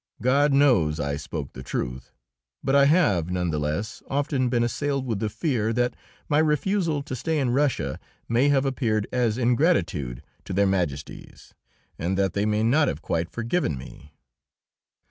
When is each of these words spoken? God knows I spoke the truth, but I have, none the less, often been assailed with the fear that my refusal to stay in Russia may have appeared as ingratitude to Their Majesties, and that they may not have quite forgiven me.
God 0.19 0.51
knows 0.51 0.99
I 0.99 1.15
spoke 1.15 1.53
the 1.53 1.61
truth, 1.61 2.11
but 2.63 2.75
I 2.75 2.85
have, 2.85 3.29
none 3.29 3.51
the 3.51 3.59
less, 3.59 4.01
often 4.07 4.49
been 4.49 4.63
assailed 4.63 5.05
with 5.05 5.19
the 5.19 5.29
fear 5.29 5.71
that 5.73 5.95
my 6.27 6.39
refusal 6.39 7.03
to 7.03 7.15
stay 7.15 7.37
in 7.37 7.51
Russia 7.51 7.99
may 8.27 8.49
have 8.49 8.65
appeared 8.65 9.05
as 9.13 9.37
ingratitude 9.37 10.23
to 10.45 10.53
Their 10.53 10.65
Majesties, 10.65 11.53
and 11.99 12.17
that 12.17 12.33
they 12.33 12.47
may 12.47 12.63
not 12.63 12.87
have 12.87 13.03
quite 13.03 13.29
forgiven 13.29 13.77
me. 13.77 14.11